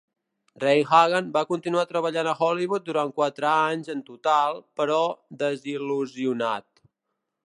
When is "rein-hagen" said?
0.61-1.27